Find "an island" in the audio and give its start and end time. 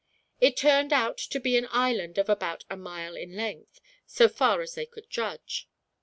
1.57-2.17